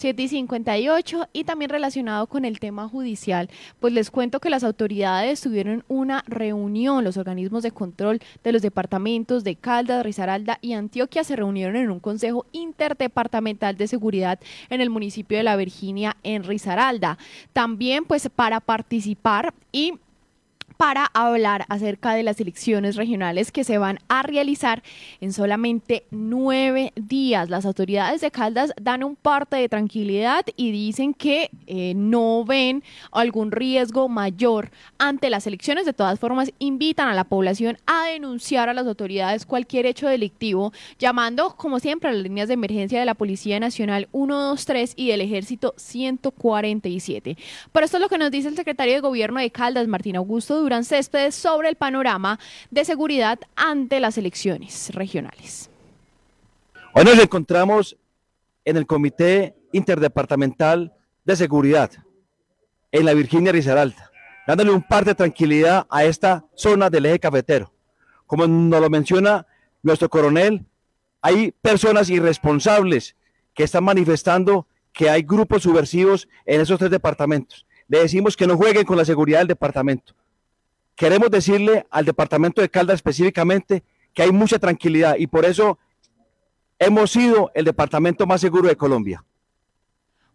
[0.00, 3.50] 7 y 58 y también relacionado con el tema judicial,
[3.80, 8.62] pues les cuento que las autoridades tuvieron una reunión, los organismos de control de los
[8.62, 14.40] departamentos de Caldas, Risaralda y Antioquia se reunieron en un consejo interdepartamental de seguridad
[14.70, 17.18] en el municipio de La Virginia en Risaralda.
[17.52, 19.92] También pues para participar y
[20.80, 24.82] para hablar acerca de las elecciones regionales que se van a realizar
[25.20, 27.50] en solamente nueve días.
[27.50, 32.82] Las autoridades de Caldas dan un parte de tranquilidad y dicen que eh, no ven
[33.12, 35.84] algún riesgo mayor ante las elecciones.
[35.84, 40.72] De todas formas, invitan a la población a denunciar a las autoridades cualquier hecho delictivo,
[40.98, 45.20] llamando, como siempre, a las líneas de emergencia de la Policía Nacional 123 y del
[45.20, 47.36] Ejército 147.
[47.70, 50.58] Pero esto es lo que nos dice el secretario de Gobierno de Caldas, Martín Augusto
[50.58, 52.38] Durán Céspedes sobre el panorama
[52.70, 55.68] de seguridad ante las elecciones regionales.
[56.94, 57.96] Hoy nos encontramos
[58.64, 60.92] en el Comité Interdepartamental
[61.24, 61.90] de Seguridad
[62.92, 64.10] en la Virginia Risaralda,
[64.46, 67.72] dándole un par de tranquilidad a esta zona del eje cafetero.
[68.26, 69.46] Como nos lo menciona
[69.82, 70.64] nuestro coronel,
[71.20, 73.16] hay personas irresponsables
[73.54, 77.66] que están manifestando que hay grupos subversivos en esos tres departamentos.
[77.88, 80.14] Le decimos que no jueguen con la seguridad del departamento.
[81.00, 85.78] Queremos decirle al departamento de Caldas específicamente que hay mucha tranquilidad y por eso
[86.78, 89.24] hemos sido el departamento más seguro de Colombia.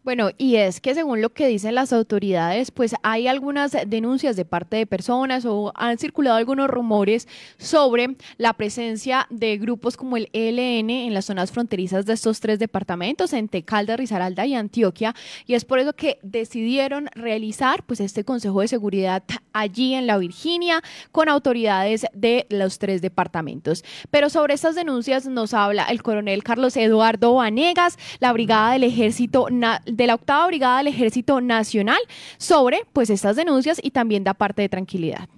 [0.06, 4.45] Bueno, y es que según lo que dicen las autoridades, pues hay algunas denuncias de
[4.45, 10.30] parte de personas o han circulado algunos rumores sobre la presencia de grupos como el
[10.31, 15.16] ELN en las zonas fronterizas de estos tres departamentos, en Tecalda, Risaralda y Antioquia,
[15.47, 20.19] y es por eso que decidieron realizar pues este Consejo de Seguridad allí en la
[20.19, 23.84] Virginia con autoridades de los tres departamentos.
[24.12, 29.47] Pero sobre estas denuncias nos habla el coronel Carlos Eduardo Vanegas, la Brigada del Ejército
[29.95, 31.99] de la octava brigada del Ejército Nacional
[32.38, 35.29] sobre pues estas denuncias y también da parte de tranquilidad.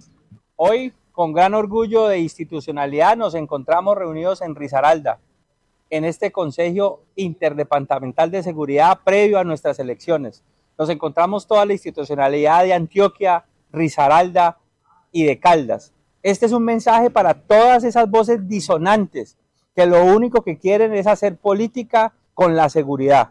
[0.56, 5.20] Hoy, con gran orgullo de institucionalidad, nos encontramos reunidos en Risaralda,
[5.90, 10.42] en este Consejo Interdepartamental de Seguridad previo a nuestras elecciones.
[10.76, 14.58] Nos encontramos toda la institucionalidad de Antioquia, Risaralda
[15.12, 15.92] y de Caldas.
[16.22, 19.36] Este es un mensaje para todas esas voces disonantes
[19.74, 23.30] que lo único que quieren es hacer política con la seguridad.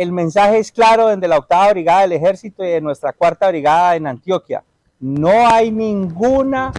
[0.00, 3.96] El mensaje es claro desde la octava brigada del ejército y de nuestra cuarta brigada
[3.96, 4.64] en Antioquia.
[4.98, 6.72] No hay ninguna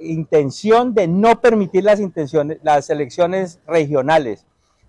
[0.00, 4.44] intención de no permitir las, intenciones, las elecciones regionales.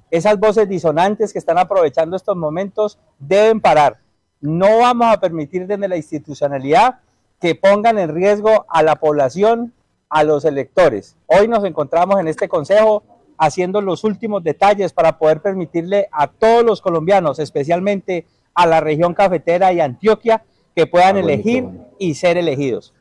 [0.09, 4.00] Esas voces disonantes que están aprovechando estos momentos deben parar.
[4.41, 7.01] No vamos a permitir desde la institucionalidad
[7.40, 9.75] que pongan en riesgo a la población,
[10.09, 11.18] a los electores.
[11.28, 13.03] Hoy nos encontramos en este consejo
[13.39, 19.13] haciendo los últimos detalles para poder permitirle a todos los colombianos, especialmente a la región
[19.13, 20.44] cafetera y Antioquia,
[20.75, 21.66] que puedan ah, elegir
[21.97, 22.94] y ser elegidos.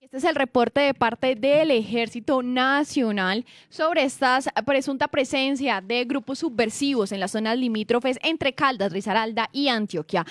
[0.00, 6.40] Este es el reporte de parte del Ejército Nacional sobre esta presunta presencia de grupos
[6.40, 10.26] subversivos en las zonas limítrofes entre Caldas, Risaralda y Antioquia.